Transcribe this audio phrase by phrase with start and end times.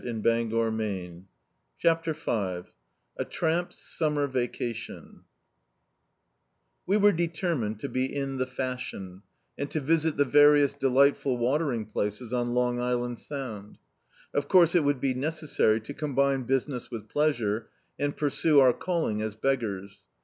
[0.01, 1.25] db, Google
[1.77, 2.71] CHAPTER V
[3.17, 5.25] A tramp's summer vacation
[6.87, 9.21] WE were determined to be in the fashion,
[9.59, 13.77] and to visit the various deli^tf ul water ing places on Long Island Sound
[14.33, 19.21] Of course it would be necessary to combine business with pleasure, and pursue our calling
[19.21, 20.01] as beggars.